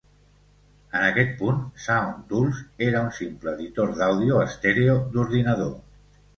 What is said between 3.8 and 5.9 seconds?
d'àudio estèreo d'ordinador.